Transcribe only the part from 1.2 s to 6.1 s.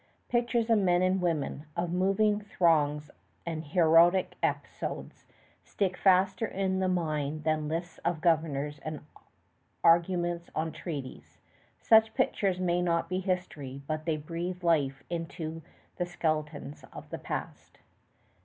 women, of moving throngs and heroic episodes, stick